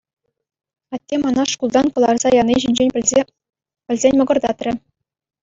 Атте 0.95 1.15
мана 1.23 1.43
шкултан 1.53 1.85
кӑларса 1.97 2.29
яни 2.41 2.55
ҫинчен 2.65 2.89
пӗлсен 3.89 4.15
мӑкӑртатрӗ. 4.23 4.71